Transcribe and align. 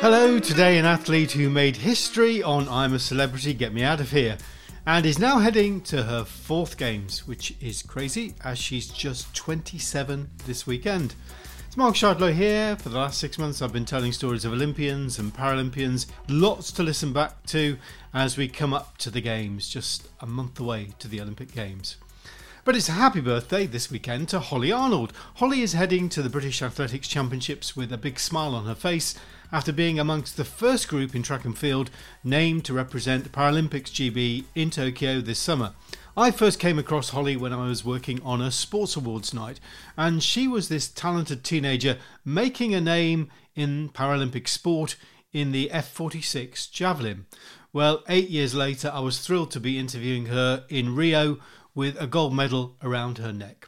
Hello, 0.00 0.38
today 0.38 0.78
an 0.78 0.86
athlete 0.86 1.32
who 1.32 1.50
made 1.50 1.76
history 1.76 2.42
on 2.42 2.66
I'm 2.70 2.94
a 2.94 2.98
Celebrity, 2.98 3.52
Get 3.52 3.74
Me 3.74 3.82
Out 3.82 4.00
of 4.00 4.12
Here, 4.12 4.38
and 4.86 5.04
is 5.04 5.18
now 5.18 5.40
heading 5.40 5.82
to 5.82 6.04
her 6.04 6.24
fourth 6.24 6.78
Games, 6.78 7.26
which 7.28 7.54
is 7.60 7.82
crazy 7.82 8.34
as 8.42 8.58
she's 8.58 8.88
just 8.88 9.34
27 9.34 10.30
this 10.46 10.66
weekend. 10.66 11.14
It's 11.66 11.76
Mark 11.76 11.96
Shardlow 11.96 12.32
here. 12.32 12.76
For 12.76 12.88
the 12.88 12.96
last 12.96 13.20
six 13.20 13.38
months, 13.38 13.60
I've 13.60 13.74
been 13.74 13.84
telling 13.84 14.12
stories 14.12 14.46
of 14.46 14.54
Olympians 14.54 15.18
and 15.18 15.34
Paralympians. 15.34 16.06
Lots 16.30 16.72
to 16.72 16.82
listen 16.82 17.12
back 17.12 17.44
to 17.48 17.76
as 18.14 18.38
we 18.38 18.48
come 18.48 18.72
up 18.72 18.96
to 18.98 19.10
the 19.10 19.20
Games, 19.20 19.68
just 19.68 20.08
a 20.20 20.26
month 20.26 20.58
away 20.58 20.94
to 21.00 21.08
the 21.08 21.20
Olympic 21.20 21.52
Games. 21.52 21.98
But 22.62 22.76
it's 22.76 22.90
a 22.90 22.92
happy 22.92 23.22
birthday 23.22 23.66
this 23.66 23.90
weekend 23.90 24.28
to 24.28 24.38
Holly 24.38 24.70
Arnold. 24.70 25.14
Holly 25.36 25.62
is 25.62 25.72
heading 25.72 26.10
to 26.10 26.20
the 26.20 26.28
British 26.28 26.60
Athletics 26.60 27.08
Championships 27.08 27.74
with 27.74 27.90
a 27.90 27.96
big 27.96 28.20
smile 28.20 28.54
on 28.54 28.66
her 28.66 28.74
face 28.74 29.14
after 29.50 29.72
being 29.72 29.98
amongst 29.98 30.36
the 30.36 30.44
first 30.44 30.86
group 30.86 31.14
in 31.14 31.22
track 31.22 31.46
and 31.46 31.56
field 31.56 31.90
named 32.22 32.66
to 32.66 32.74
represent 32.74 33.32
Paralympics 33.32 33.90
GB 33.90 34.44
in 34.54 34.68
Tokyo 34.68 35.22
this 35.22 35.38
summer. 35.38 35.72
I 36.14 36.30
first 36.30 36.60
came 36.60 36.78
across 36.78 37.10
Holly 37.10 37.34
when 37.34 37.54
I 37.54 37.66
was 37.66 37.82
working 37.82 38.20
on 38.22 38.42
a 38.42 38.50
sports 38.50 38.94
awards 38.94 39.32
night, 39.32 39.58
and 39.96 40.22
she 40.22 40.46
was 40.46 40.68
this 40.68 40.86
talented 40.86 41.42
teenager 41.42 41.96
making 42.26 42.74
a 42.74 42.80
name 42.80 43.30
in 43.54 43.88
Paralympic 43.88 44.46
sport 44.46 44.96
in 45.32 45.52
the 45.52 45.70
F46 45.72 46.70
javelin. 46.70 47.24
Well, 47.72 48.02
eight 48.08 48.28
years 48.28 48.54
later, 48.54 48.90
I 48.92 49.00
was 49.00 49.20
thrilled 49.20 49.50
to 49.52 49.60
be 49.60 49.78
interviewing 49.78 50.26
her 50.26 50.64
in 50.68 50.94
Rio 50.94 51.38
with 51.80 51.98
a 51.98 52.06
gold 52.06 52.34
medal 52.34 52.76
around 52.82 53.16
her 53.16 53.32
neck. 53.32 53.66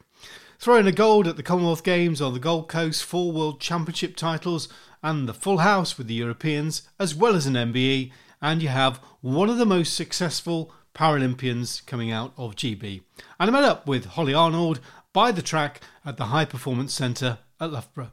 Throwing 0.58 0.86
a 0.86 0.92
gold 0.92 1.26
at 1.26 1.38
the 1.38 1.42
Commonwealth 1.42 1.82
Games 1.82 2.20
on 2.20 2.34
the 2.34 2.38
Gold 2.38 2.68
Coast, 2.68 3.02
four 3.02 3.32
World 3.32 3.58
Championship 3.58 4.16
titles, 4.16 4.68
and 5.02 5.26
the 5.26 5.32
full 5.32 5.60
house 5.60 5.96
with 5.96 6.08
the 6.08 6.14
Europeans, 6.14 6.86
as 7.00 7.14
well 7.14 7.34
as 7.34 7.46
an 7.46 7.54
MBE, 7.54 8.12
and 8.42 8.60
you 8.60 8.68
have 8.68 9.00
one 9.22 9.48
of 9.48 9.56
the 9.56 9.64
most 9.64 9.94
successful 9.94 10.70
Paralympians 10.94 11.86
coming 11.86 12.12
out 12.12 12.34
of 12.36 12.54
GB. 12.54 13.00
And 13.40 13.48
I 13.48 13.50
met 13.50 13.64
up 13.64 13.86
with 13.86 14.04
Holly 14.04 14.34
Arnold 14.34 14.80
by 15.14 15.32
the 15.32 15.40
track 15.40 15.80
at 16.04 16.18
the 16.18 16.26
High 16.26 16.44
Performance 16.44 16.92
Centre 16.92 17.38
at 17.58 17.72
Loughborough. 17.72 18.10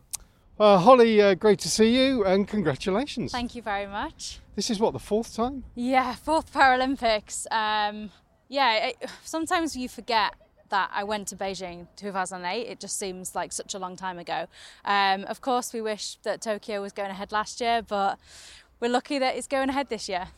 Uh, 0.58 0.77
Holly, 0.77 1.22
uh, 1.22 1.33
great 1.33 1.59
to 1.59 1.70
see 1.70 1.94
you 1.94 2.23
and 2.23 2.47
congratulations. 2.47 3.33
Thank 3.33 3.53
you 3.53 3.61
very 3.61 3.86
much. 3.86 4.39
This 4.55 4.70
is 4.70 4.80
what, 4.80 4.94
the 4.94 5.00
fourth 5.00 5.36
time? 5.36 5.66
Yeah, 5.75 6.16
fourth 6.16 6.53
Paralympics. 6.53 7.45
Um, 7.52 8.11
yeah, 8.50 8.88
it, 8.88 9.09
sometimes 9.23 9.75
you 9.75 9.88
forget 9.88 10.33
that 10.69 10.89
I 10.94 11.03
went 11.03 11.28
to 11.30 11.36
Beijing 11.36 11.88
2008. 11.95 12.67
It 12.67 12.80
just 12.80 12.97
seems 12.97 13.36
like 13.36 13.52
such 13.52 13.73
a 13.73 13.80
long 13.80 13.95
time 13.95 14.19
ago. 14.19 14.47
Um, 14.86 15.23
of 15.25 15.42
course, 15.42 15.73
we 15.73 15.81
wish 15.81 16.17
that 16.23 16.42
Tokyo 16.42 16.81
was 16.81 16.92
going 16.92 17.11
ahead 17.11 17.31
last 17.31 17.61
year, 17.61 17.81
but 17.81 18.20
we're 18.80 18.92
lucky 18.92 19.20
that 19.20 19.36
it's 19.36 19.47
going 19.47 19.70
ahead 19.70 19.89
this 19.89 20.09
year. 20.09 20.30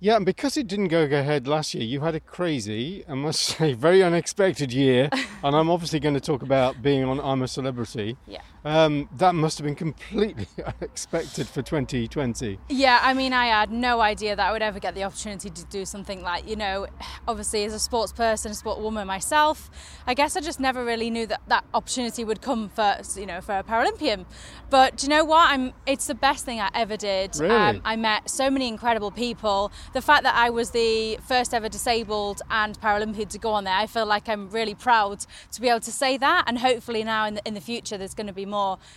Yeah, 0.00 0.16
and 0.16 0.26
because 0.26 0.56
it 0.56 0.66
didn't 0.66 0.88
go 0.88 1.04
ahead 1.04 1.46
last 1.46 1.74
year, 1.74 1.84
you 1.84 2.00
had 2.00 2.14
a 2.14 2.20
crazy, 2.20 3.04
I 3.08 3.14
must 3.14 3.40
say, 3.58 3.72
very 3.72 4.02
unexpected 4.02 4.72
year. 4.72 5.08
and 5.42 5.56
I'm 5.56 5.70
obviously 5.70 6.00
going 6.00 6.14
to 6.14 6.20
talk 6.20 6.42
about 6.42 6.82
being 6.82 7.04
on 7.04 7.20
I'm 7.20 7.42
a 7.42 7.48
Celebrity. 7.48 8.16
Yeah. 8.26 8.42
Um, 8.64 9.10
that 9.18 9.34
must 9.34 9.58
have 9.58 9.64
been 9.66 9.74
completely 9.74 10.46
unexpected 10.80 11.46
for 11.46 11.60
2020. 11.60 12.58
Yeah, 12.70 12.98
I 13.02 13.12
mean, 13.12 13.32
I 13.32 13.46
had 13.46 13.70
no 13.70 14.00
idea 14.00 14.34
that 14.34 14.46
I 14.46 14.52
would 14.52 14.62
ever 14.62 14.80
get 14.80 14.94
the 14.94 15.04
opportunity 15.04 15.50
to 15.50 15.64
do 15.66 15.84
something 15.84 16.22
like, 16.22 16.48
you 16.48 16.56
know, 16.56 16.86
obviously 17.28 17.64
as 17.64 17.74
a 17.74 17.78
sports 17.78 18.12
person, 18.12 18.52
a 18.52 18.54
sport 18.54 18.80
woman 18.80 19.06
myself, 19.06 19.70
I 20.06 20.14
guess 20.14 20.36
I 20.36 20.40
just 20.40 20.60
never 20.60 20.84
really 20.84 21.10
knew 21.10 21.26
that 21.26 21.42
that 21.48 21.64
opportunity 21.74 22.24
would 22.24 22.40
come 22.40 22.70
for, 22.70 22.96
you 23.16 23.26
know, 23.26 23.42
for 23.42 23.58
a 23.58 23.62
Paralympian. 23.62 24.24
But 24.70 25.02
you 25.02 25.08
know 25.08 25.24
what? 25.24 25.50
I'm. 25.50 25.72
It's 25.86 26.06
the 26.06 26.14
best 26.14 26.44
thing 26.44 26.58
I 26.58 26.70
ever 26.74 26.96
did. 26.96 27.36
Really? 27.38 27.54
Um, 27.54 27.80
I 27.84 27.96
met 27.96 28.28
so 28.28 28.50
many 28.50 28.66
incredible 28.66 29.10
people. 29.10 29.70
The 29.92 30.00
fact 30.02 30.24
that 30.24 30.34
I 30.34 30.50
was 30.50 30.70
the 30.70 31.18
first 31.28 31.54
ever 31.54 31.68
disabled 31.68 32.42
and 32.50 32.80
Paralympian 32.80 33.28
to 33.28 33.38
go 33.38 33.50
on 33.52 33.64
there, 33.64 33.74
I 33.74 33.86
feel 33.86 34.06
like 34.06 34.28
I'm 34.28 34.50
really 34.50 34.74
proud 34.74 35.26
to 35.52 35.60
be 35.60 35.68
able 35.68 35.80
to 35.80 35.92
say 35.92 36.16
that. 36.16 36.44
And 36.46 36.58
hopefully 36.58 37.04
now 37.04 37.26
in 37.26 37.34
the, 37.34 37.42
in 37.44 37.54
the 37.54 37.60
future, 37.60 37.96
there's 37.96 38.14
going 38.14 38.26
to 38.26 38.32
be 38.32 38.46
more 38.46 38.53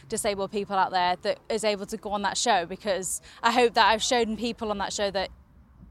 disabled 0.09 0.51
people 0.51 0.75
out 0.75 0.91
there 0.91 1.15
that 1.21 1.39
is 1.49 1.63
able 1.63 1.85
to 1.85 1.97
go 1.97 2.11
on 2.11 2.21
that 2.21 2.37
show 2.37 2.65
because 2.65 3.21
I 3.41 3.51
hope 3.51 3.73
that 3.73 3.85
I've 3.91 4.03
shown 4.03 4.37
people 4.37 4.71
on 4.71 4.77
that 4.77 4.93
show 4.93 5.11
that 5.11 5.29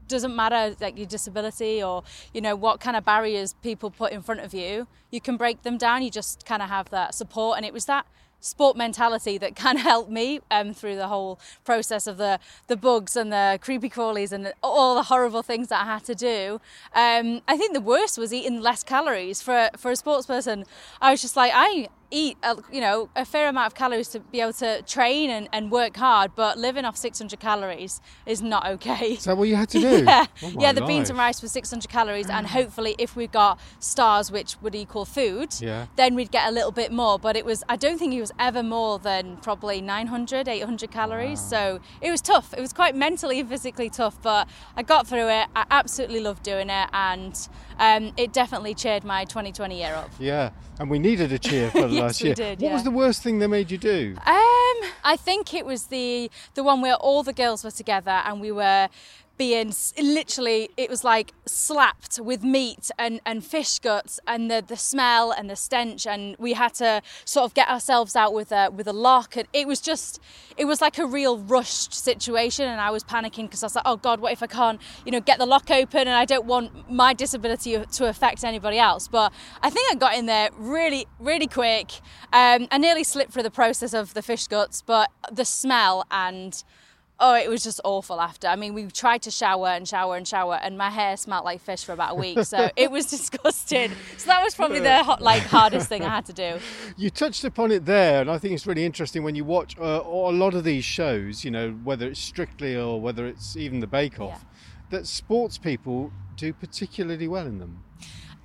doesn't 0.07 0.35
matter 0.35 0.75
like 0.79 0.97
your 0.97 1.07
disability 1.07 1.83
or 1.83 2.03
you 2.33 2.41
know 2.41 2.55
what 2.55 2.79
kind 2.79 2.95
of 2.95 3.03
barriers 3.03 3.53
people 3.61 3.91
put 3.91 4.11
in 4.11 4.21
front 4.21 4.39
of 4.39 4.53
you 4.53 4.87
you 5.11 5.19
can 5.19 5.35
break 5.35 5.63
them 5.63 5.77
down 5.77 6.01
you 6.01 6.09
just 6.09 6.45
kind 6.45 6.61
of 6.61 6.69
have 6.69 6.89
that 6.91 7.13
support 7.13 7.57
and 7.57 7.65
it 7.65 7.73
was 7.73 7.85
that 7.85 8.05
sport 8.39 8.77
mentality 8.77 9.37
that 9.37 9.55
kind 9.65 9.77
of 9.77 9.83
helped 9.83 10.09
me 10.09 10.39
um, 10.51 10.73
through 10.73 10.95
the 10.95 11.07
whole 11.07 11.39
process 11.63 12.07
of 12.07 12.17
the 12.17 12.39
the 12.67 12.77
bugs 12.77 13.15
and 13.15 13.31
the 13.31 13.59
creepy 13.61 13.89
crawlies 13.89 14.31
and 14.31 14.53
all 14.63 14.95
the 14.95 15.03
horrible 15.03 15.41
things 15.41 15.67
that 15.69 15.81
I 15.81 15.85
had 15.85 16.03
to 16.05 16.15
do. 16.15 16.61
Um, 16.93 17.41
I 17.47 17.57
think 17.57 17.73
the 17.73 17.81
worst 17.81 18.17
was 18.17 18.33
eating 18.33 18.61
less 18.61 18.83
calories 18.83 19.41
for 19.41 19.69
for 19.77 19.91
a 19.91 19.95
sports 19.95 20.25
person. 20.25 20.65
I 21.01 21.11
was 21.11 21.21
just 21.21 21.35
like 21.35 21.51
I 21.53 21.89
eat 22.09 22.37
a, 22.41 22.55
you 22.71 22.79
know 22.79 23.09
a 23.15 23.25
fair 23.25 23.49
amount 23.49 23.67
of 23.67 23.75
calories 23.75 24.07
to 24.07 24.19
be 24.19 24.39
able 24.39 24.53
to 24.53 24.81
train 24.83 25.29
and, 25.29 25.49
and 25.51 25.71
work 25.71 25.97
hard 25.97 26.31
but 26.35 26.57
living 26.57 26.85
off 26.85 26.95
600 26.95 27.39
calories 27.39 27.99
is 28.25 28.41
not 28.41 28.65
okay. 28.67 29.13
Is 29.13 29.25
that 29.25 29.37
what 29.37 29.49
you 29.49 29.55
had 29.55 29.69
to 29.69 29.79
do? 29.81 30.03
Yeah, 30.05 30.25
oh 30.43 30.53
yeah 30.57 30.71
the 30.71 30.81
life. 30.81 30.87
beans 30.87 31.09
and 31.09 31.19
rice 31.19 31.41
was 31.41 31.51
600 31.51 31.89
calories 31.89 32.29
and 32.29 32.47
hopefully 32.47 32.95
if 32.97 33.15
we 33.15 33.27
got 33.27 33.59
stars 33.79 34.31
which 34.31 34.55
would 34.61 34.73
equal 34.73 35.03
food 35.03 35.49
yeah. 35.59 35.87
then 35.97 36.15
we'd 36.15 36.31
get 36.31 36.47
a 36.47 36.51
little 36.51 36.71
bit 36.71 36.91
more 36.91 37.19
but 37.19 37.35
it 37.35 37.45
was 37.45 37.63
i 37.67 37.75
don't 37.75 37.97
think 37.97 38.13
it 38.13 38.21
was 38.21 38.31
ever 38.39 38.63
more 38.63 38.99
than 38.99 39.37
probably 39.37 39.81
900 39.81 40.47
800 40.47 40.91
calories 40.91 41.39
wow. 41.39 41.47
so 41.47 41.79
it 42.01 42.11
was 42.11 42.21
tough. 42.21 42.53
It 42.53 42.61
was 42.61 42.73
quite 42.73 42.95
mentally 42.95 43.39
and 43.39 43.49
physically 43.49 43.89
tough 43.89 44.21
but 44.21 44.47
i 44.75 44.83
got 44.83 45.07
through 45.07 45.27
it. 45.29 45.47
I 45.55 45.65
absolutely 45.71 46.21
loved 46.21 46.43
doing 46.43 46.69
it 46.69 46.89
and 46.93 47.47
um, 47.79 48.13
it 48.17 48.33
definitely 48.33 48.73
cheered 48.73 49.03
my 49.03 49.25
2020 49.25 49.77
year 49.77 49.93
up. 49.93 50.09
Yeah 50.19 50.51
and 50.79 50.89
we 50.89 50.99
needed 50.99 51.31
a 51.31 51.39
cheer 51.39 51.69
for 51.71 51.87
last 52.01 52.23
year. 52.23 52.33
Did, 52.33 52.61
what 52.61 52.73
was 52.73 52.83
the 52.83 52.91
worst 52.91 53.23
thing 53.23 53.39
they 53.39 53.47
made 53.47 53.71
you 53.71 53.77
do? 53.77 54.15
Um, 54.17 54.77
I 55.03 55.15
think 55.17 55.53
it 55.53 55.65
was 55.65 55.85
the 55.85 56.29
the 56.53 56.63
one 56.63 56.81
where 56.81 56.95
all 56.95 57.23
the 57.23 57.33
girls 57.33 57.63
were 57.63 57.71
together 57.71 58.21
and 58.25 58.41
we 58.41 58.51
were 58.51 58.89
being 59.37 59.73
literally 59.99 60.69
it 60.77 60.89
was 60.89 61.03
like 61.03 61.31
slapped 61.45 62.19
with 62.19 62.43
meat 62.43 62.89
and, 62.97 63.21
and 63.25 63.43
fish 63.43 63.79
guts 63.79 64.19
and 64.27 64.49
the, 64.49 64.63
the 64.65 64.75
smell 64.75 65.31
and 65.31 65.49
the 65.49 65.55
stench 65.55 66.07
and 66.07 66.35
we 66.39 66.53
had 66.53 66.73
to 66.73 67.01
sort 67.25 67.45
of 67.45 67.53
get 67.53 67.69
ourselves 67.69 68.15
out 68.15 68.33
with 68.33 68.51
a 68.51 68.69
with 68.71 68.87
a 68.87 68.93
lock 68.93 69.37
and 69.37 69.47
it 69.53 69.67
was 69.67 69.79
just 69.79 70.19
it 70.57 70.65
was 70.65 70.81
like 70.81 70.97
a 70.97 71.05
real 71.05 71.37
rushed 71.37 71.93
situation 71.93 72.67
and 72.67 72.81
I 72.81 72.89
was 72.89 73.03
panicking 73.03 73.43
because 73.43 73.63
I 73.63 73.67
was 73.67 73.75
like 73.75 73.85
oh 73.85 73.97
god 73.97 74.19
what 74.19 74.31
if 74.31 74.41
I 74.41 74.47
can't 74.47 74.81
you 75.05 75.11
know 75.11 75.21
get 75.21 75.37
the 75.37 75.45
lock 75.45 75.69
open? 75.69 76.01
And 76.01 76.09
I 76.09 76.25
don't 76.25 76.45
want 76.45 76.89
my 76.91 77.13
disability 77.13 77.77
to 77.77 78.05
affect 78.07 78.43
anybody 78.43 78.79
else. 78.79 79.07
But 79.07 79.31
I 79.61 79.69
think 79.69 79.91
I 79.91 79.95
got 79.95 80.15
in 80.15 80.25
there 80.25 80.49
really 80.57 81.05
really 81.19 81.47
quick 81.47 81.91
um, 82.33 82.67
I 82.71 82.77
nearly 82.77 83.03
slipped 83.03 83.33
through 83.33 83.43
the 83.43 83.51
process 83.51 83.93
of 83.93 84.13
the 84.13 84.21
fish 84.21 84.47
guts 84.47 84.81
but 84.81 85.09
the 85.31 85.45
smell 85.45 86.05
and 86.11 86.63
Oh, 87.19 87.35
it 87.35 87.49
was 87.49 87.63
just 87.63 87.81
awful 87.83 88.21
after. 88.21 88.47
I 88.47 88.55
mean, 88.55 88.75
we 88.75 88.85
tried 88.85 89.23
to 89.23 89.31
shower 89.31 89.69
and 89.69 89.87
shower 89.87 90.17
and 90.17 90.27
shower, 90.27 90.59
and 90.61 90.77
my 90.77 90.91
hair 90.91 91.17
smelled 91.17 91.45
like 91.45 91.61
fish 91.61 91.83
for 91.83 91.91
about 91.91 92.11
a 92.11 92.15
week. 92.15 92.43
So 92.43 92.69
it 92.75 92.91
was 92.91 93.07
disgusting. 93.07 93.91
So 94.17 94.27
that 94.27 94.43
was 94.43 94.53
probably 94.53 94.79
the 94.79 95.17
like 95.19 95.41
hardest 95.41 95.89
thing 95.89 96.03
I 96.03 96.09
had 96.09 96.25
to 96.27 96.33
do. 96.33 96.59
You 96.99 97.09
touched 97.11 97.43
upon 97.43 97.71
it 97.71 97.85
there, 97.85 98.21
and 98.21 98.29
I 98.31 98.37
think 98.37 98.53
it's 98.53 98.65
really 98.65 98.85
interesting 98.85 99.23
when 99.23 99.35
you 99.35 99.45
watch 99.45 99.77
uh, 99.79 100.01
a 100.03 100.31
lot 100.31 100.53
of 100.53 100.63
these 100.63 100.83
shows. 100.83 101.43
You 101.43 101.51
know, 101.51 101.71
whether 101.83 102.07
it's 102.07 102.19
Strictly 102.19 102.75
or 102.75 102.99
whether 102.99 103.25
it's 103.27 103.55
even 103.55 103.79
the 103.79 103.87
Bake 103.87 104.19
Off, 104.19 104.43
yeah. 104.43 104.97
that 104.97 105.07
sports 105.07 105.57
people 105.57 106.11
do 106.35 106.53
particularly 106.53 107.27
well 107.27 107.45
in 107.45 107.59
them. 107.59 107.83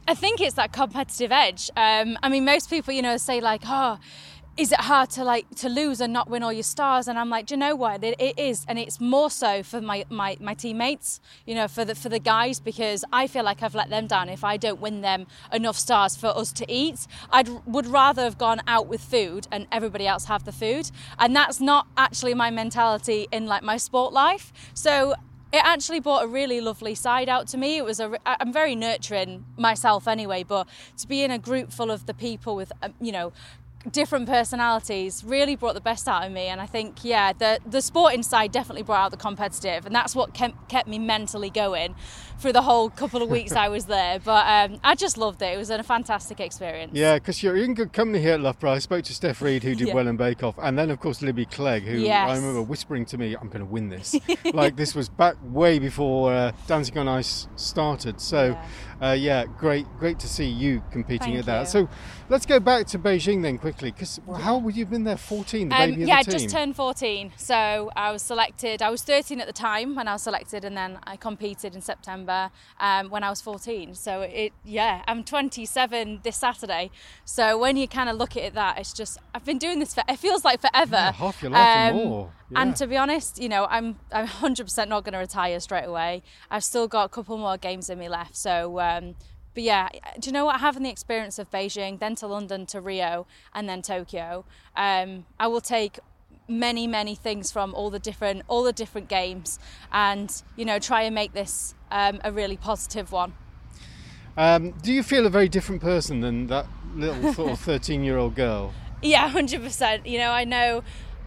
I 0.07 0.15
think 0.15 0.41
it's 0.41 0.55
that 0.55 0.73
competitive 0.73 1.31
edge. 1.33 1.71
Um, 1.77 2.19
I 2.23 2.29
mean, 2.29 2.45
most 2.45 2.69
people, 2.69 2.93
you 2.93 3.03
know, 3.03 3.17
say 3.17 3.41
like, 3.41 3.63
oh 3.67 3.99
is 4.57 4.71
it 4.71 4.81
hard 4.81 5.09
to 5.09 5.25
like 5.25 5.49
to 5.57 5.69
lose 5.69 6.01
and 6.01 6.13
not 6.13 6.29
win 6.29 6.43
all 6.43 6.53
your 6.53 6.63
stars? 6.63 7.09
And 7.09 7.19
i'm 7.19 7.31
like 7.31 7.47
do 7.47 7.55
you 7.55 7.59
know 7.59 7.75
what? 7.75 8.05
It, 8.05 8.21
it 8.21 8.39
is. 8.39 8.65
And 8.69 8.79
it's 8.79 9.01
more 9.01 9.31
so 9.31 9.63
for 9.63 9.81
my, 9.81 10.05
my 10.11 10.37
my 10.41 10.55
teammates 10.55 11.21
you 11.47 11.55
know 11.55 11.69
for 11.69 11.85
the 11.85 11.95
for 11.95 12.09
the 12.09 12.19
guys 12.19 12.61
because 12.61 13.05
i 13.13 13.27
feel 13.27 13.45
like 13.45 13.63
i've 13.63 13.75
let 13.75 13.89
them 13.91 14.07
down. 14.07 14.29
If 14.29 14.45
i 14.45 14.57
don't 14.57 14.81
win 14.81 15.01
them 15.01 15.27
enough 15.53 15.79
stars 15.79 16.17
for 16.17 16.29
us 16.37 16.53
to 16.53 16.67
eat 16.69 17.07
i 17.31 17.43
would 17.67 17.87
rather 17.87 18.23
have 18.23 18.39
gone 18.39 18.61
out 18.67 18.87
with 18.87 19.01
food 19.01 19.49
and 19.51 19.67
everybody 19.73 20.07
else 20.07 20.27
have 20.27 20.45
the 20.45 20.53
food. 20.53 20.91
And 21.19 21.35
that's 21.35 21.61
not 21.61 21.87
actually 21.97 22.35
my 22.35 22.51
mentality 22.51 23.29
in 23.33 23.47
like 23.47 23.63
my 23.63 23.77
sport 23.77 24.13
life. 24.13 24.53
So 24.75 25.15
it 25.53 25.63
actually 25.65 26.01
brought 26.01 26.25
a 26.25 26.27
really 26.27 26.61
lovely 26.63 26.95
side 26.95 27.29
out 27.29 27.47
to 27.49 27.59
me. 27.59 27.77
It 27.77 27.85
was 27.85 28.01
a, 28.01 28.19
I'm 28.25 28.53
very 28.53 28.75
nurturing 28.75 29.45
myself 29.59 30.09
anyway, 30.09 30.45
but 30.45 30.67
to 30.97 31.07
be 31.07 31.23
in 31.23 31.31
a 31.31 31.39
group 31.39 31.71
full 31.73 31.91
of 31.91 32.07
the 32.07 32.15
people 32.15 32.57
with, 32.57 32.73
um, 32.83 32.95
you 33.01 33.13
know, 33.13 33.33
different 33.91 34.27
personalities 34.27 35.25
really 35.25 35.57
brought 35.57 35.75
the 35.75 35.81
best 35.81 36.07
out 36.09 36.25
of 36.25 36.33
me. 36.33 36.47
And 36.47 36.61
i 36.61 36.67
think 36.67 37.05
yeah 37.05 37.33
the 37.33 37.59
the 37.67 37.83
sporting 37.83 38.23
side 38.23 38.53
definitely 38.53 38.83
brought 38.83 39.05
out 39.07 39.11
the 39.11 39.17
competitive. 39.17 39.87
And 39.87 39.95
that's 39.95 40.15
what 40.15 40.35
kept, 40.35 40.69
kept 40.69 40.89
me 40.89 40.99
mentally 40.99 41.51
going 41.51 41.95
through 42.39 42.53
the 42.53 42.63
whole 42.63 42.91
couple 42.91 43.23
of 43.23 43.29
weeks 43.29 43.53
i 43.53 43.69
was 43.69 43.87
there. 43.87 44.21
But 44.25 44.47
um, 44.47 44.81
i 44.85 44.95
just 44.95 45.19
loved 45.19 45.43
it. 45.43 45.55
It 45.55 45.57
was 45.57 45.71
a 45.71 45.83
fantastic 45.83 46.41
experience. 46.41 46.93
Yeah 46.95 47.15
because 47.15 47.43
you're 47.43 47.57
in 47.57 47.75
good 47.75 47.93
company 47.93 48.21
here 48.21 48.35
at 48.35 48.41
loughborough. 48.41 48.73
I 48.73 48.79
spoke 48.79 49.05
to 49.05 49.15
steph 49.15 49.43
reed 49.43 49.63
who 49.63 49.75
did 49.75 49.89
yeah. 49.89 49.95
well 49.95 50.07
in 50.07 50.17
bake 50.17 50.43
off 50.43 50.55
and 50.59 50.79
then 50.79 50.91
of 50.91 51.01
course 51.01 51.23
libby 51.23 51.47
clegg 51.47 51.83
who 51.83 51.99
yes. 51.99 52.31
i 52.31 52.37
remember 52.37 52.63
whispering 52.63 53.05
to 53.07 53.19
me 53.19 53.35
i'm 53.35 53.49
going 53.49 53.61
to 53.61 53.71
win 53.71 53.89
this. 53.89 54.15
Like 54.53 54.77
this 54.77 54.95
was 54.95 55.09
back 55.09 55.37
way 55.43 55.79
before 55.79 56.33
uh, 56.33 56.53
dancing 56.67 56.99
on 56.99 57.09
ice 57.09 57.47
started. 57.57 58.21
So 58.21 58.49
yeah. 59.01 59.09
Uh, 59.09 59.13
yeah. 59.13 59.45
great 59.59 59.87
great 59.99 60.19
to 60.21 60.29
see 60.29 60.45
you 60.45 60.83
competing 60.91 61.35
Thank 61.35 61.39
at 61.41 61.47
that. 61.47 61.69
so 61.69 61.89
let's 62.29 62.45
go 62.47 62.61
back 62.61 62.87
to 62.89 62.99
beijing 62.99 63.43
then 63.43 63.59
quickly 63.59 63.72
quickly 63.73 63.91
because 63.91 64.21
how 64.41 64.59
would 64.59 64.77
you 64.77 64.85
have 64.85 64.91
been 64.91 65.05
there? 65.05 65.17
14 65.17 65.69
the 65.69 65.75
um, 65.75 65.93
yeah 65.93 66.23
the 66.23 66.31
just 66.31 66.51
turned 66.51 66.77
14 66.77 67.33
so 67.37 67.91
i 67.97 68.13
was 68.13 68.23
selected 68.23 68.83
i 68.83 68.91
was 68.91 69.03
13 69.03 69.41
at 69.41 69.47
the 69.47 69.53
time 69.53 69.95
when 69.95 70.09
i 70.09 70.13
was 70.13 70.23
selected 70.23 70.65
and 70.65 70.77
then 70.77 70.99
i 71.05 71.17
competed 71.17 71.75
in 71.75 71.81
september 71.81 72.51
um, 72.81 73.09
when 73.11 73.23
i 73.23 73.31
was 73.31 73.41
14 73.41 73.95
so 73.95 74.23
it 74.23 74.53
yeah 74.65 75.03
i'm 75.07 75.25
27 75.25 76.21
this 76.23 76.37
saturday. 76.37 76.91
So 77.25 77.59
when 77.59 77.77
you 77.77 77.87
kind 77.89 78.09
of 78.09 78.17
look 78.17 78.37
at 78.37 78.43
it 78.43 78.55
that 78.55 78.79
it's 78.79 78.93
just 78.93 79.19
i've 79.35 79.45
been 79.45 79.59
doing 79.59 79.79
this 79.79 79.95
for 79.95 80.03
it 80.09 80.19
feels 80.19 80.45
like 80.45 80.61
forever. 80.61 80.97
Yeah, 80.97 81.13
half 81.13 81.43
your 81.43 81.53
life 81.53 81.61
um, 81.61 81.67
and 81.67 81.97
more 81.97 82.33
yeah. 82.53 82.63
And 82.63 82.77
to 82.77 82.87
be 82.87 82.99
honest, 82.99 83.41
you 83.41 83.49
know, 83.49 83.67
I'm 83.71 83.99
I'm 84.13 84.27
100% 84.27 84.89
not 84.89 85.05
going 85.05 85.15
to 85.15 85.19
retire 85.19 85.59
straight 85.61 85.87
away. 85.87 86.23
I've 86.51 86.65
still 86.65 86.87
got 86.87 87.05
a 87.05 87.09
couple 87.09 87.39
more 87.39 87.57
games 87.57 87.89
in 87.89 87.99
me 87.99 88.11
left, 88.11 88.37
so 88.37 88.79
um, 88.79 89.15
but 89.55 89.63
yeah, 89.63 89.89
do 90.19 90.29
you 90.29 90.33
know 90.33 90.45
what? 90.45 90.61
Having 90.61 90.85
the 90.85 90.91
experience 90.91 91.39
of 91.39 91.51
Beijing, 91.51 91.99
then 91.99 92.15
to 92.17 92.27
London, 92.27 92.67
to 92.67 92.81
Rio, 92.81 93.27
and 93.55 93.69
then 93.69 93.83
Tokyo, 93.83 94.45
um, 94.77 95.27
I 95.39 95.47
will 95.47 95.61
take 95.61 95.99
many 96.49 96.87
many 96.87 97.15
things 97.15 97.53
from 97.53 97.73
all 97.75 97.89
the 97.89 97.99
different 97.99 98.43
all 98.49 98.63
the 98.63 98.73
different 98.73 99.09
games, 99.09 99.59
and 99.93 100.43
you 100.57 100.65
know 100.65 100.79
try 100.79 101.03
and 101.03 101.15
make 101.15 101.33
this 101.33 101.75
um, 101.91 102.21
a 102.25 102.33
really 102.33 102.57
positive 102.57 103.13
one. 103.13 103.35
Um, 104.37 104.71
do 104.83 104.93
you 104.93 105.03
feel 105.03 105.27
a 105.27 105.31
very 105.31 105.49
different 105.49 105.83
person 105.83 106.21
than 106.21 106.47
that 106.47 106.67
little 106.95 107.33
sort 107.35 107.53
of 107.53 107.61
thirteen 107.71 108.03
year 108.03 108.17
old 108.17 108.35
girl? 108.35 108.73
Yeah, 109.03 109.29
hundred 109.29 109.63
percent. 109.63 110.07
You 110.07 110.19
know, 110.19 110.31
I 110.31 110.45
know 110.45 110.83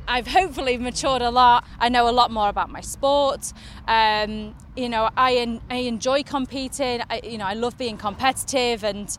I've 0.07 0.28
hopefully 0.28 0.78
matured 0.78 1.22
a 1.22 1.31
lot. 1.31 1.66
I 1.80 1.90
know 1.90 2.07
a 2.07 2.12
lot 2.12 2.31
more 2.31 2.50
about 2.50 2.69
my 2.69 2.81
sport. 2.81 3.52
Um, 3.88 4.56
you 4.75 4.90
know, 4.90 5.10
I, 5.18 5.60
I 5.69 5.75
enjoy 5.75 6.24
competing. 6.24 7.02
I, 7.10 7.22
you 7.24 7.38
know, 7.38 7.46
I 7.46 7.54
love 7.54 7.78
being 7.78 7.98
competitive 7.98 8.84
and, 8.84 9.16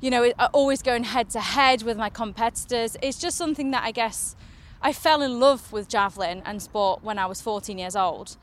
you 0.00 0.10
know, 0.10 0.30
always 0.52 0.82
going 0.82 1.04
head 1.04 1.30
to 1.30 1.40
head 1.40 1.82
with 1.82 1.96
my 1.96 2.10
competitors. 2.10 2.96
It's 3.02 3.18
just 3.18 3.36
something 3.36 3.70
that 3.70 3.84
I 3.84 3.92
guess 3.92 4.36
I 4.82 4.92
fell 4.92 5.22
in 5.22 5.40
love 5.40 5.72
with 5.72 5.88
javelin 5.88 6.42
and 6.44 6.60
sport 6.60 7.02
when 7.02 7.18
I 7.18 7.26
was 7.26 7.40
14 7.40 7.78
years 7.78 7.96
old. 7.96 8.36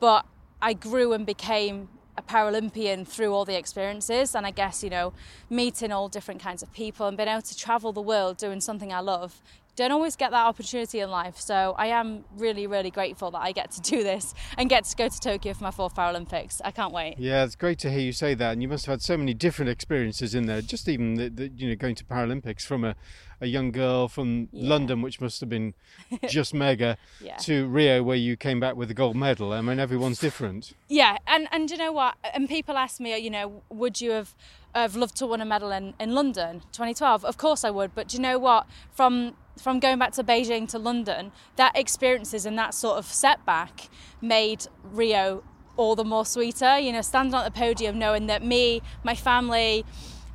But 0.00 0.26
I 0.60 0.74
grew 0.74 1.12
and 1.12 1.24
became 1.24 1.88
a 2.16 2.22
Paralympian 2.22 3.06
through 3.06 3.32
all 3.32 3.44
the 3.44 3.56
experiences. 3.56 4.34
And 4.34 4.44
I 4.44 4.50
guess, 4.50 4.82
you 4.84 4.90
know, 4.90 5.12
meeting 5.48 5.92
all 5.92 6.08
different 6.08 6.42
kinds 6.42 6.62
of 6.62 6.72
people 6.72 7.06
and 7.06 7.16
being 7.16 7.28
able 7.28 7.42
to 7.42 7.56
travel 7.56 7.92
the 7.92 8.02
world 8.02 8.36
doing 8.36 8.60
something 8.60 8.92
I 8.92 9.00
love 9.00 9.40
don't 9.78 9.92
always 9.92 10.16
get 10.16 10.32
that 10.32 10.44
opportunity 10.44 10.98
in 10.98 11.08
life. 11.08 11.38
So 11.38 11.74
I 11.78 11.86
am 11.86 12.24
really, 12.36 12.66
really 12.66 12.90
grateful 12.90 13.30
that 13.30 13.38
I 13.38 13.52
get 13.52 13.70
to 13.72 13.80
do 13.92 14.02
this 14.02 14.34
and 14.58 14.68
get 14.68 14.84
to 14.84 14.96
go 14.96 15.08
to 15.08 15.20
Tokyo 15.20 15.54
for 15.54 15.62
my 15.62 15.70
fourth 15.70 15.94
Paralympics. 15.94 16.60
I 16.64 16.72
can't 16.72 16.92
wait. 16.92 17.14
Yeah, 17.16 17.44
it's 17.44 17.54
great 17.54 17.78
to 17.80 17.90
hear 17.90 18.00
you 18.00 18.12
say 18.12 18.34
that. 18.34 18.52
And 18.52 18.60
you 18.60 18.66
must 18.66 18.86
have 18.86 18.94
had 18.94 19.02
so 19.02 19.16
many 19.16 19.34
different 19.34 19.70
experiences 19.70 20.34
in 20.34 20.46
there. 20.46 20.62
Just 20.62 20.88
even 20.88 21.14
the, 21.14 21.28
the 21.30 21.48
you 21.48 21.68
know 21.68 21.76
going 21.76 21.94
to 21.94 22.04
Paralympics 22.04 22.62
from 22.62 22.84
a, 22.84 22.96
a 23.40 23.46
young 23.46 23.70
girl 23.70 24.08
from 24.08 24.48
yeah. 24.52 24.68
London, 24.68 25.02
which 25.02 25.20
must 25.20 25.40
have 25.40 25.48
been 25.48 25.74
just 26.28 26.54
mega, 26.54 26.96
yeah. 27.20 27.36
to 27.36 27.66
Rio, 27.68 28.02
where 28.02 28.16
you 28.16 28.36
came 28.36 28.60
back 28.60 28.76
with 28.76 28.90
a 28.90 28.94
gold 28.94 29.16
medal. 29.16 29.52
I 29.52 29.60
mean, 29.60 29.78
everyone's 29.78 30.18
different. 30.18 30.72
Yeah, 30.88 31.18
and 31.26 31.48
and 31.52 31.70
you 31.70 31.76
know 31.76 31.92
what? 31.92 32.16
And 32.34 32.48
people 32.48 32.76
ask 32.76 33.00
me, 33.00 33.16
you 33.18 33.30
know, 33.30 33.62
would 33.68 34.00
you 34.00 34.10
have 34.12 34.34
have 34.74 34.96
loved 34.96 35.16
to 35.16 35.26
win 35.26 35.40
a 35.40 35.44
medal 35.44 35.70
in, 35.70 35.94
in 35.98 36.14
London 36.14 36.60
2012? 36.72 37.24
Of 37.24 37.36
course 37.36 37.64
I 37.64 37.70
would. 37.70 37.94
But 37.94 38.08
do 38.08 38.16
you 38.16 38.22
know 38.22 38.38
what? 38.38 38.66
From 38.92 39.34
from 39.60 39.80
going 39.80 39.98
back 39.98 40.12
to 40.12 40.24
Beijing 40.24 40.68
to 40.68 40.78
London, 40.78 41.32
that 41.56 41.76
experiences 41.76 42.46
and 42.46 42.56
that 42.58 42.74
sort 42.74 42.98
of 42.98 43.06
setback 43.06 43.88
made 44.20 44.66
Rio 44.84 45.42
all 45.76 45.96
the 45.96 46.04
more 46.04 46.24
sweeter. 46.24 46.78
You 46.78 46.92
know, 46.92 47.02
standing 47.02 47.34
on 47.34 47.44
the 47.44 47.50
podium, 47.50 47.98
knowing 47.98 48.26
that 48.26 48.42
me, 48.42 48.82
my 49.02 49.14
family, 49.14 49.84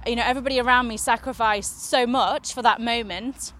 you 0.05 0.15
know, 0.15 0.23
everybody 0.25 0.59
around 0.59 0.87
me 0.87 0.97
sacrificed 0.97 1.83
so 1.83 2.05
much 2.05 2.53
for 2.53 2.61
that 2.61 2.81
moment. 2.81 3.53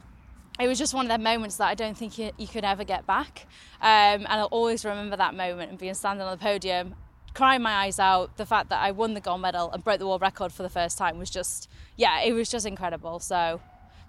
It 0.59 0.67
was 0.67 0.77
just 0.77 0.93
one 0.93 1.05
of 1.05 1.09
them 1.09 1.23
moments 1.23 1.57
that 1.57 1.67
I 1.67 1.75
don't 1.75 1.97
think 1.97 2.17
you, 2.17 2.31
you 2.37 2.47
could 2.47 2.63
ever 2.63 2.83
get 2.83 3.07
back. 3.07 3.47
Um, 3.81 4.21
and 4.21 4.27
I'll 4.27 4.45
always 4.45 4.85
remember 4.85 5.15
that 5.17 5.33
moment 5.33 5.71
and 5.71 5.79
being 5.79 5.93
standing 5.93 6.25
on 6.25 6.37
the 6.37 6.43
podium, 6.43 6.95
crying 7.33 7.61
my 7.61 7.71
eyes 7.71 7.99
out. 7.99 8.37
The 8.37 8.45
fact 8.45 8.69
that 8.69 8.81
I 8.81 8.91
won 8.91 9.13
the 9.13 9.21
gold 9.21 9.41
medal 9.41 9.71
and 9.71 9.83
broke 9.83 9.99
the 9.99 10.07
world 10.07 10.21
record 10.21 10.51
for 10.51 10.63
the 10.63 10.69
first 10.69 10.97
time 10.97 11.17
was 11.17 11.29
just, 11.29 11.69
yeah, 11.97 12.21
it 12.21 12.33
was 12.33 12.49
just 12.49 12.65
incredible. 12.65 13.19
So 13.19 13.61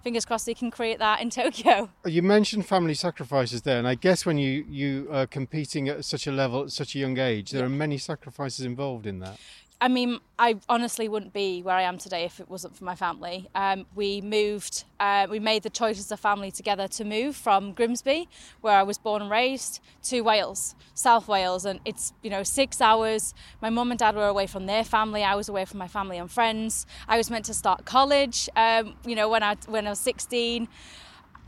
fingers 0.05 0.23
crossed 0.23 0.45
they 0.45 0.53
can 0.53 0.69
create 0.69 0.99
that 0.99 1.19
in 1.19 1.29
Tokyo. 1.41 1.89
You 2.05 2.21
mentioned 2.21 2.67
family 2.67 2.93
sacrifices 2.93 3.63
there, 3.63 3.79
and 3.79 3.87
I 3.87 3.95
guess 3.95 4.25
when 4.25 4.37
you 4.37 4.63
you 4.69 5.07
are 5.11 5.25
competing 5.25 5.89
at 5.89 6.05
such 6.05 6.27
a 6.27 6.31
level 6.31 6.63
at 6.63 6.71
such 6.71 6.95
a 6.95 6.99
young 6.99 7.17
age, 7.17 7.51
there 7.51 7.61
yeah. 7.61 7.65
are 7.65 7.69
many 7.69 7.97
sacrifices 7.97 8.65
involved 8.65 9.07
in 9.07 9.19
that. 9.19 9.39
I 9.81 9.89
mean, 9.89 10.19
I 10.39 10.55
honestly 10.69 11.09
wouldn't 11.09 11.33
be 11.33 11.61
where 11.61 11.75
I 11.75 11.81
am 11.81 11.97
today 11.97 12.23
if 12.23 12.39
it 12.39 12.49
wasn't 12.49 12.77
for 12.77 12.85
my 12.85 12.95
family. 12.95 13.49
Um, 13.53 13.85
we 13.93 14.21
moved, 14.21 14.85
uh, 15.01 15.27
we 15.29 15.39
made 15.39 15.63
the 15.63 15.69
choice 15.69 15.99
as 15.99 16.09
a 16.11 16.17
family 16.17 16.49
together 16.49 16.87
to 16.87 17.03
move 17.03 17.35
from 17.35 17.73
Grimsby, 17.73 18.29
where 18.61 18.77
I 18.77 18.83
was 18.83 18.97
born 18.97 19.21
and 19.21 19.29
raised, 19.29 19.81
to 20.03 20.21
Wales, 20.21 20.75
South 20.93 21.27
Wales, 21.27 21.65
and 21.65 21.81
it's 21.83 22.13
you 22.23 22.29
know 22.29 22.41
six 22.43 22.79
hours. 22.79 23.33
My 23.61 23.69
mum 23.69 23.91
and 23.91 23.99
dad 23.99 24.15
were 24.15 24.27
away 24.27 24.47
from 24.47 24.65
their 24.65 24.83
family. 24.83 25.23
I 25.23 25.35
was 25.35 25.49
away 25.49 25.65
from 25.65 25.79
my 25.79 25.89
family 25.89 26.17
and 26.17 26.31
friends. 26.31 26.85
I 27.07 27.17
was 27.17 27.29
meant 27.29 27.45
to 27.45 27.53
start 27.53 27.83
college, 27.85 28.47
um, 28.55 28.95
you 29.05 29.15
know, 29.15 29.27
when 29.27 29.43
I 29.43 29.55
when 29.67 29.87
I 29.87 29.91
was 29.91 29.99
16, 29.99 30.69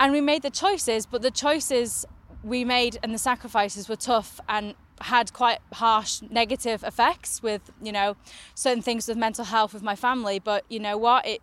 and 0.01 0.11
we 0.11 0.19
made 0.19 0.41
the 0.41 0.51
choices, 0.51 1.05
but 1.05 1.21
the 1.21 1.31
choices 1.31 2.05
we 2.43 2.65
made 2.65 2.99
and 3.01 3.13
the 3.13 3.17
sacrifices 3.17 3.87
were 3.89 3.95
tough 3.95 4.39
and 4.47 4.75
had 5.01 5.33
quite 5.33 5.59
harsh 5.73 6.21
negative 6.29 6.83
effects 6.83 7.43
with 7.43 7.71
you 7.81 7.91
know 7.91 8.15
certain 8.55 8.81
things 8.81 9.07
with 9.07 9.17
mental 9.17 9.45
health 9.45 9.73
with 9.73 9.83
my 9.83 9.95
family 9.95 10.39
but 10.39 10.63
you 10.69 10.79
know 10.79 10.97
what? 10.97 11.25
It 11.25 11.41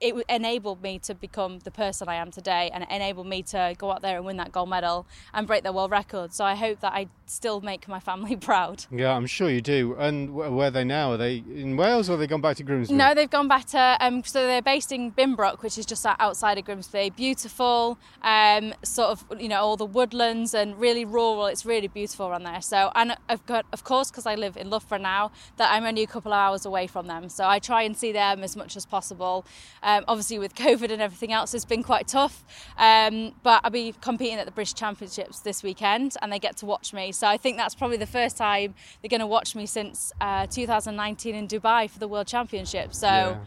it 0.00 0.14
enabled 0.28 0.80
me 0.80 0.98
to 1.00 1.14
become 1.14 1.58
the 1.60 1.70
person 1.70 2.08
I 2.08 2.14
am 2.16 2.30
today 2.30 2.70
and 2.72 2.84
it 2.84 2.90
enabled 2.90 3.26
me 3.26 3.42
to 3.44 3.74
go 3.78 3.90
out 3.90 4.00
there 4.00 4.16
and 4.16 4.24
win 4.24 4.36
that 4.36 4.52
gold 4.52 4.70
medal 4.70 5.06
and 5.34 5.46
break 5.46 5.64
the 5.64 5.72
world 5.72 5.90
record. 5.90 6.32
So 6.32 6.44
I 6.44 6.54
hope 6.54 6.80
that 6.80 6.92
I 6.92 7.08
still 7.26 7.60
make 7.60 7.88
my 7.88 7.98
family 7.98 8.36
proud. 8.48 8.84
Yeah, 8.92 9.12
I'm 9.12 9.26
sure 9.26 9.50
you 9.50 9.60
do. 9.60 9.96
And 9.98 10.34
where 10.34 10.68
are 10.68 10.70
they 10.70 10.84
now? 10.84 11.12
Are 11.12 11.16
they 11.16 11.38
in 11.38 11.76
Wales 11.76 12.08
or 12.08 12.12
have 12.12 12.20
they 12.20 12.28
gone 12.28 12.40
back 12.40 12.56
to 12.58 12.62
Grimsby? 12.62 12.94
No, 12.94 13.12
they've 13.12 13.28
gone 13.28 13.48
back 13.48 13.66
to, 13.66 13.96
um, 14.00 14.22
so 14.22 14.46
they're 14.46 14.62
based 14.62 14.92
in 14.92 15.10
Binbrook, 15.10 15.62
which 15.62 15.76
is 15.78 15.84
just 15.84 16.06
outside 16.06 16.58
of 16.58 16.64
Grimsby. 16.64 17.10
Beautiful, 17.10 17.98
um, 18.22 18.74
sort 18.84 19.10
of, 19.10 19.40
you 19.40 19.48
know, 19.48 19.60
all 19.60 19.76
the 19.76 19.86
woodlands 19.86 20.54
and 20.54 20.78
really 20.78 21.04
rural. 21.04 21.46
It's 21.46 21.66
really 21.66 21.88
beautiful 21.88 22.28
around 22.28 22.44
there. 22.44 22.62
So, 22.62 22.92
and 22.94 23.16
I've 23.28 23.44
got, 23.46 23.66
of 23.72 23.82
course, 23.82 24.12
because 24.12 24.26
I 24.26 24.36
live 24.36 24.56
in 24.56 24.70
Loughborough 24.70 24.98
now, 24.98 25.32
that 25.56 25.72
I'm 25.72 25.84
only 25.84 26.04
a 26.04 26.06
couple 26.06 26.32
of 26.32 26.38
hours 26.38 26.64
away 26.64 26.86
from 26.86 27.08
them. 27.08 27.28
So 27.28 27.48
I 27.48 27.58
try 27.58 27.82
and 27.82 27.96
see 27.96 28.12
them 28.12 28.44
as 28.44 28.56
much 28.56 28.76
as 28.76 28.86
possible. 28.86 29.44
Um, 29.82 29.87
obviously, 30.06 30.38
with 30.38 30.54
COVID 30.54 30.90
and 30.90 31.00
everything 31.02 31.32
else, 31.32 31.54
it's 31.54 31.64
been 31.64 31.82
quite 31.82 32.08
tough. 32.08 32.44
Um, 32.76 33.34
but 33.42 33.60
I'll 33.64 33.70
be 33.70 33.94
competing 34.00 34.38
at 34.38 34.46
the 34.46 34.52
British 34.52 34.74
Championships 34.74 35.40
this 35.40 35.62
weekend, 35.62 36.16
and 36.20 36.32
they 36.32 36.38
get 36.38 36.56
to 36.58 36.66
watch 36.66 36.92
me. 36.92 37.12
So 37.12 37.26
I 37.26 37.36
think 37.36 37.56
that's 37.56 37.74
probably 37.74 37.96
the 37.96 38.06
first 38.06 38.36
time 38.36 38.74
they're 39.00 39.08
going 39.08 39.20
to 39.20 39.26
watch 39.26 39.54
me 39.54 39.66
since 39.66 40.12
uh, 40.20 40.46
2019 40.46 41.34
in 41.34 41.48
Dubai 41.48 41.90
for 41.90 41.98
the 41.98 42.08
World 42.08 42.26
Championship. 42.26 42.94
So. 42.94 43.06
Yeah 43.06 43.38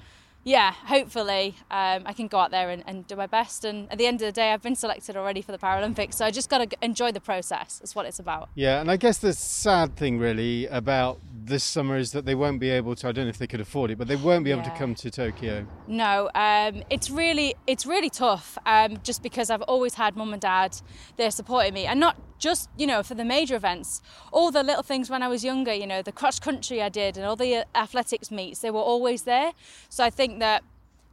yeah, 0.44 0.72
hopefully 0.72 1.56
um, 1.70 2.04
I 2.06 2.14
can 2.14 2.28
go 2.28 2.40
out 2.40 2.50
there 2.50 2.70
and, 2.70 2.84
and, 2.88 3.06
do 3.06 3.16
my 3.16 3.28
best. 3.28 3.64
And 3.64 3.92
at 3.92 3.98
the 3.98 4.08
end 4.08 4.22
of 4.22 4.26
the 4.26 4.32
day, 4.32 4.52
I've 4.52 4.62
been 4.62 4.76
selected 4.76 5.16
already 5.16 5.42
for 5.42 5.52
the 5.52 5.58
Paralympics, 5.58 6.16
so 6.16 6.26
I 6.26 6.32
just 6.32 6.50
got 6.50 6.70
to 6.70 6.78
enjoy 6.82 7.12
the 7.12 7.22
process. 7.22 7.78
That's 7.80 7.96
what 7.96 8.06
it's 8.08 8.20
about. 8.20 8.50
Yeah, 8.56 8.82
and 8.82 8.90
I 8.90 8.98
guess 8.98 9.20
the 9.20 9.34
sad 9.34 9.96
thing 9.96 10.18
really 10.18 10.66
about 10.68 11.20
this 11.32 11.64
summer 11.64 11.98
is 11.98 12.12
that 12.14 12.26
they 12.26 12.36
won't 12.36 12.60
be 12.60 12.70
able 12.70 12.96
to. 12.96 13.08
I 13.08 13.12
don't 13.12 13.26
know 13.26 13.30
if 13.30 13.38
they 13.38 13.48
could 13.48 13.62
afford 13.62 13.92
it, 13.92 13.98
but 13.98 14.08
they 14.08 14.16
won't 14.16 14.44
be 14.44 14.52
able 14.52 14.64
yeah. 14.64 14.70
to 14.70 14.78
come 14.78 14.96
to 14.96 15.12
Tokyo. 15.12 15.68
No, 15.88 16.30
um, 16.34 16.84
it's 16.90 17.10
really 17.10 17.56
it's 17.68 17.86
really 17.86 18.10
tough. 18.10 18.58
Um, 18.66 18.98
just 19.04 19.22
because 19.22 19.50
I've 19.50 19.64
always 19.64 19.96
had 19.96 20.16
mum 20.16 20.34
and 20.34 20.42
dad 20.42 20.78
they're 21.18 21.32
supporting 21.32 21.74
me, 21.74 21.86
and 21.86 22.00
not 22.00 22.18
just 22.42 22.70
you 22.78 22.88
know 22.88 23.04
for 23.04 23.16
the 23.16 23.24
major 23.24 23.56
events, 23.56 24.02
all 24.34 24.52
the 24.52 24.64
little 24.64 24.84
things 24.84 25.10
when 25.10 25.24
I 25.24 25.30
was 25.30 25.46
younger. 25.46 25.74
You 25.74 25.88
know, 25.88 26.02
the 26.02 26.12
cross 26.12 26.40
country 26.40 26.82
I 26.82 26.90
did 26.90 27.16
and 27.16 27.26
all 27.26 27.38
the 27.38 27.56
uh, 27.58 27.64
athletics 27.76 28.32
meets, 28.32 28.60
they 28.60 28.72
were 28.72 28.80
always 28.80 29.22
there. 29.24 29.54
So 29.88 30.04
I 30.04 30.10
think 30.10 30.40
that 30.40 30.64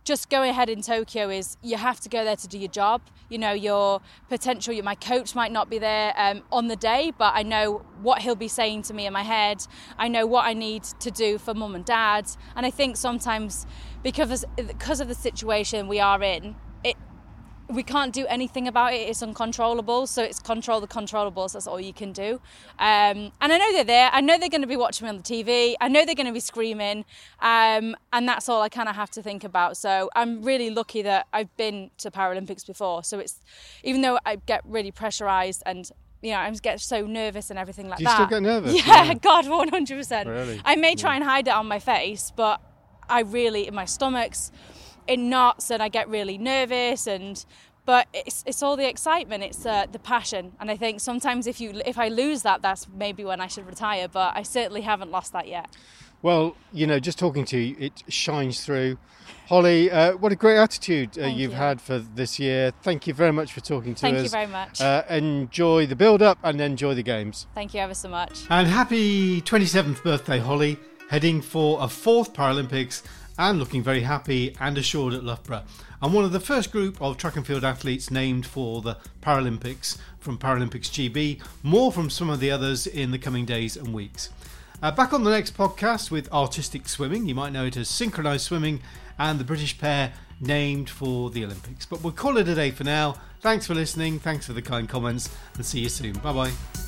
just 0.09 0.31
going 0.31 0.49
ahead 0.49 0.71
in 0.71 0.81
Tokyo 0.81 1.29
is 1.29 1.59
you 1.63 1.77
have 1.77 2.01
to 2.01 2.09
go 2.09 2.25
there 2.25 2.35
to 2.35 2.49
do 2.49 2.59
your 2.59 2.71
job. 2.71 3.03
You 3.29 3.37
know, 3.37 3.53
your 3.53 4.01
potential, 4.31 4.75
my 4.83 4.95
coach 4.95 5.35
might 5.35 5.53
not 5.53 5.69
be 5.69 5.79
there 5.79 6.15
um, 6.17 6.43
on 6.51 6.69
the 6.69 6.77
day, 6.77 7.13
but 7.19 7.35
I 7.37 7.43
know 7.43 7.83
what 8.01 8.23
he'll 8.23 8.35
be 8.35 8.49
saying 8.49 8.83
to 8.85 8.95
me 8.95 9.05
in 9.05 9.13
my 9.13 9.23
head. 9.23 9.67
I 9.99 10.09
know 10.09 10.27
what 10.27 10.47
I 10.47 10.55
need 10.55 10.85
to 11.01 11.11
do 11.11 11.37
for 11.37 11.53
mum 11.53 11.75
and 11.75 11.85
dad. 11.85 12.27
And 12.57 12.65
I 12.65 12.71
think 12.71 12.97
sometimes 12.97 13.67
because, 14.03 14.47
because 14.57 15.01
of 15.01 15.09
the 15.09 15.15
situation 15.15 15.89
we 15.89 16.01
are 16.01 16.23
in, 16.23 16.57
we 17.69 17.83
can't 17.83 18.13
do 18.15 18.27
anything 18.27 18.67
about 18.67 18.95
it. 18.95 19.09
It's 19.09 19.23
uncontrollable. 19.23 20.07
So 20.07 20.23
it's 20.23 20.39
control 20.39 20.81
the 20.81 20.87
controllables. 20.87 21.53
That's 21.53 21.67
all 21.67 21.81
you 21.81 21.93
can 21.93 22.13
do. 22.13 22.41
Um, 22.79 23.31
and 23.41 23.53
I 23.53 23.59
know 23.59 23.73
they're 23.73 23.85
there. 23.85 24.11
I 24.13 24.21
know 24.21 24.39
they're 24.39 24.49
going 24.49 24.63
to 24.63 24.67
be 24.69 24.77
watching 24.77 25.05
me 25.05 25.11
on 25.11 25.17
the 25.19 25.23
TV. 25.23 25.75
I 25.81 25.89
know 25.89 26.05
they're 26.07 26.15
going 26.15 26.27
to 26.27 26.33
be 26.33 26.41
screaming. 26.41 27.05
Um, 27.41 27.95
and 28.13 28.27
that's 28.27 28.49
all 28.49 28.63
I 28.63 28.69
kind 28.69 28.89
of 28.89 28.97
have 28.97 29.11
to 29.11 29.23
think 29.23 29.45
about. 29.45 29.77
So 29.77 30.09
I'm 30.17 30.43
really 30.43 30.71
lucky 30.71 31.03
that 31.03 31.27
I've 31.33 31.55
been 31.57 31.91
to 31.99 32.11
Paralympics 32.11 32.67
before. 32.67 33.05
So 33.05 33.19
it's, 33.19 33.41
even 33.83 34.01
though 34.01 34.19
I 34.25 34.37
get 34.37 34.63
really 34.65 34.91
pressurized 34.91 35.63
and 35.67 35.91
you 36.21 36.33
know, 36.33 36.39
I 36.39 36.51
get 36.51 36.81
so 36.81 37.07
nervous 37.07 37.51
and 37.51 37.59
everything 37.59 37.89
like 37.89 37.99
Do 37.99 38.03
you 38.05 38.09
that. 38.09 38.15
still 38.17 38.27
get 38.27 38.43
nervous? 38.43 38.75
Yeah, 38.87 39.05
Yeah. 39.05 39.15
God, 39.15 39.45
100%. 39.45 40.27
Really? 40.27 40.61
I 40.65 40.75
may 40.75 40.97
try 40.97 41.15
and 41.15 41.23
hide 41.23 41.47
it 41.47 41.53
on 41.55 41.67
my 41.69 41.79
face, 41.79 42.33
but 42.35 42.61
I 43.09 43.21
really, 43.21 43.69
in 43.69 43.75
my 43.75 43.85
stomach's 43.85 44.51
in 45.09 45.29
knots 45.31 45.71
and 45.71 45.83
I 45.83 45.88
get 45.88 46.09
really 46.09 46.38
nervous 46.38 47.07
and 47.07 47.45
but 47.87 48.07
it's, 48.12 48.45
it's 48.47 48.62
all 48.62 48.77
the 48.77 48.87
excitement 48.88 49.43
it's 49.43 49.65
uh, 49.65 49.87
the 49.91 49.99
passion 49.99 50.53
and 50.61 50.71
i 50.71 50.77
think 50.77 51.00
sometimes 51.00 51.47
if 51.47 51.59
you 51.59 51.81
if 51.87 51.97
i 51.99 52.09
lose 52.09 52.43
that 52.43 52.61
that's 52.61 52.87
maybe 53.05 53.25
when 53.25 53.41
i 53.41 53.47
should 53.47 53.67
retire 53.67 54.07
but 54.07 54.37
i 54.37 54.43
certainly 54.43 54.83
haven't 54.83 55.11
lost 55.11 55.33
that 55.33 55.49
yet 55.49 55.75
Well, 56.21 56.57
you 56.73 56.87
know, 56.87 56.99
just 56.99 57.17
talking 57.19 57.45
to 57.47 57.57
you, 57.59 57.77
it 57.79 58.03
shines 58.09 58.65
through. 58.65 58.99
Holly, 59.49 59.88
uh, 59.88 60.17
what 60.17 60.33
a 60.33 60.37
great 60.37 60.59
attitude 60.59 61.11
uh, 61.17 61.27
you've 61.27 61.53
you. 61.53 61.57
had 61.57 61.81
for 61.81 62.00
this 62.00 62.41
year. 62.41 62.73
Thank 62.83 63.07
you 63.07 63.15
very 63.15 63.31
much 63.33 63.53
for 63.53 63.61
talking 63.61 63.95
to 63.95 64.00
thank 64.00 64.17
us. 64.17 64.33
Thank 64.33 64.49
you 64.49 64.53
very 64.53 64.65
much 64.67 64.81
Uh, 64.81 65.05
enjoy 65.09 65.87
the 65.87 65.95
build 65.95 66.21
up 66.21 66.38
and 66.43 66.61
enjoy 66.61 66.95
the 66.95 67.05
games. 67.05 67.47
thank 67.55 67.73
you 67.73 67.81
ever 67.81 67.95
so 67.95 68.09
much 68.09 68.35
And 68.50 68.67
happy 68.67 69.41
27th 69.43 70.03
birthday, 70.03 70.38
Holly, 70.41 70.77
heading 71.09 71.41
for 71.41 71.79
a 71.81 71.88
fourth 71.88 72.33
Paralympics 72.35 73.03
and 73.38 73.59
looking 73.59 73.83
very 73.83 74.02
happy 74.02 74.54
and 74.61 74.76
assured 74.76 75.14
at 75.14 75.25
Loughborough. 75.25 75.62
And 76.02 76.12
one 76.12 76.25
of 76.25 76.33
the 76.33 76.40
first 76.40 76.71
group 76.71 77.00
of 77.00 77.16
track 77.16 77.37
and 77.37 77.47
field 77.47 77.64
athletes 77.64 78.11
named 78.11 78.45
for 78.45 78.83
the 78.83 78.97
Paralympics 79.23 79.97
from 80.18 80.38
Paralympics 80.38 80.90
GB. 80.90 81.40
More 81.62 81.90
from 81.90 82.11
some 82.11 82.28
of 82.28 82.40
the 82.40 82.50
others 82.50 82.87
in 82.87 83.11
the 83.11 83.18
coming 83.18 83.45
days 83.45 83.76
and 83.76 83.95
weeks. 83.95 84.30
Uh, 84.83 84.90
back 84.92 85.12
on 85.12 85.25
the 85.25 85.30
next 85.30 85.57
podcast 85.57 86.11
with 86.11 86.30
artistic 86.33 86.88
swimming. 86.88 87.26
You 87.26 87.35
might 87.35 87.52
know 87.52 87.64
it 87.64 87.76
as 87.76 87.88
synchronised 87.88 88.45
swimming 88.45 88.80
and 89.18 89.40
the 89.40 89.45
British 89.45 89.76
pair 89.78 90.12
named 90.40 90.88
for 90.88 91.30
the 91.30 91.45
Olympics. 91.45 91.87
But 91.87 92.02
we'll 92.02 92.12
call 92.12 92.37
it 92.38 92.49
a 92.49 92.54
day 92.54 92.71
for 92.71 92.85
now. 92.85 93.16
Thanks 93.40 93.66
for 93.66 93.75
listening. 93.75 94.18
Thanks 94.18 94.47
for 94.47 94.52
the 94.52 94.62
kind 94.62 94.88
comments 94.88 95.30
and 95.54 95.64
see 95.64 95.80
you 95.80 95.88
soon. 95.88 96.12
Bye 96.14 96.33
bye. 96.33 96.88